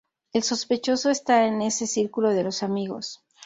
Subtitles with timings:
[0.33, 3.21] El sospechoso está en ese círculo de los amigos.